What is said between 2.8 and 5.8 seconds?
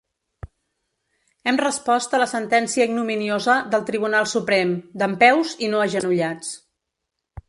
ignominiosa del Tribunal Suprem, dempeus i